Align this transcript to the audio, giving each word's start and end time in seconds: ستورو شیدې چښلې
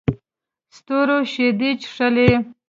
ستورو 0.75 1.17
شیدې 1.31 1.71
چښلې 1.81 2.29